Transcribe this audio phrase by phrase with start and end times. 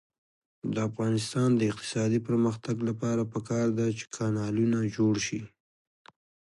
[0.73, 5.41] د افغانستان د اقتصادي پرمختګ لپاره پکار ده چې کانالونه جوړ شي.